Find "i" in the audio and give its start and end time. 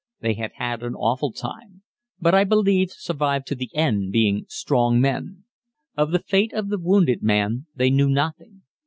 2.33-2.43